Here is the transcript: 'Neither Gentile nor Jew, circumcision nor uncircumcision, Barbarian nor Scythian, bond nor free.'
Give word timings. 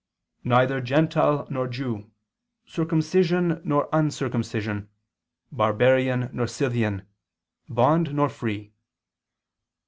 'Neither 0.43 0.81
Gentile 0.81 1.45
nor 1.51 1.67
Jew, 1.67 2.09
circumcision 2.65 3.61
nor 3.63 3.87
uncircumcision, 3.93 4.89
Barbarian 5.51 6.31
nor 6.33 6.47
Scythian, 6.47 7.05
bond 7.69 8.11
nor 8.11 8.27
free.' 8.27 8.73